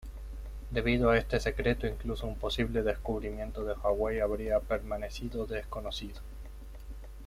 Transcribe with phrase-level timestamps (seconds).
[0.71, 6.21] Debido a este secreto, incluso un posible descubrimiento de Hawái habría permanecido desconocido.